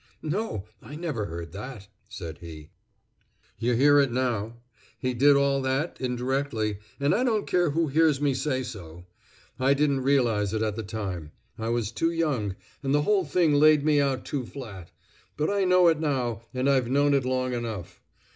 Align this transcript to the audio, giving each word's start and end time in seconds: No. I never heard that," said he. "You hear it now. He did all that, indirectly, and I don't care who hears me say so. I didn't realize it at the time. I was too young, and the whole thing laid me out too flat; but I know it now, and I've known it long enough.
No. 0.23 0.65
I 0.81 0.95
never 0.95 1.27
heard 1.27 1.51
that," 1.51 1.87
said 2.09 2.39
he. 2.39 2.71
"You 3.59 3.75
hear 3.75 3.99
it 3.99 4.11
now. 4.11 4.57
He 4.97 5.13
did 5.13 5.35
all 5.35 5.61
that, 5.61 5.97
indirectly, 6.01 6.79
and 6.99 7.13
I 7.13 7.23
don't 7.23 7.45
care 7.45 7.69
who 7.69 7.85
hears 7.87 8.19
me 8.19 8.33
say 8.33 8.63
so. 8.63 9.05
I 9.59 9.75
didn't 9.75 9.99
realize 10.01 10.55
it 10.55 10.63
at 10.63 10.75
the 10.75 10.81
time. 10.81 11.33
I 11.59 11.69
was 11.69 11.91
too 11.91 12.09
young, 12.09 12.55
and 12.81 12.95
the 12.95 13.03
whole 13.03 13.25
thing 13.25 13.53
laid 13.53 13.85
me 13.85 14.01
out 14.01 14.25
too 14.25 14.43
flat; 14.43 14.89
but 15.37 15.51
I 15.51 15.65
know 15.65 15.87
it 15.87 15.99
now, 15.99 16.41
and 16.51 16.67
I've 16.67 16.89
known 16.89 17.13
it 17.13 17.23
long 17.23 17.53
enough. 17.53 18.01